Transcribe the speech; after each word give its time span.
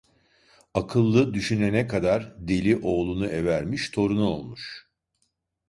Akıllı 0.73 1.33
düşünene 1.33 1.87
kadar, 1.87 2.35
deli 2.37 2.77
oğlunu 2.83 3.27
evermiş, 3.27 3.89
torunu 3.89 4.29
olmuş. 4.29 4.89